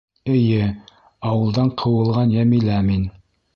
[0.35, 0.69] —Эйе,
[1.33, 3.09] ауылдан ҡыуылған Йәмилә мин.